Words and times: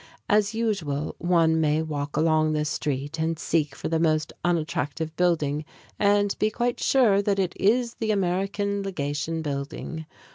As 0.27 0.55
usual, 0.55 1.15
one 1.19 1.61
may 1.61 1.79
walk 1.83 2.17
along 2.17 2.53
this 2.53 2.69
street 2.71 3.19
and 3.19 3.37
seek 3.37 3.75
for 3.75 3.87
the 3.87 3.99
most 3.99 4.33
unattractive 4.43 5.15
building 5.15 5.63
and 5.99 6.35
be 6.39 6.49
quite 6.49 6.79
sure 6.79 7.21
that 7.21 7.37
it 7.37 7.53
is 7.55 7.93
the 7.99 8.09
American 8.09 8.81
legation 8.81 9.43
building. 9.43 10.07